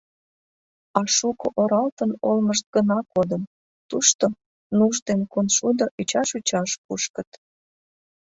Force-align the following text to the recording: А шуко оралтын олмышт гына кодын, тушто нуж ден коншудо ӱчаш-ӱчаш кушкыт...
А 0.99 1.01
шуко 1.15 1.47
оралтын 1.61 2.11
олмышт 2.29 2.65
гына 2.75 2.97
кодын, 3.13 3.43
тушто 3.89 4.25
нуж 4.77 4.95
ден 5.07 5.21
коншудо 5.33 5.85
ӱчаш-ӱчаш 6.01 6.69
кушкыт... 6.85 7.29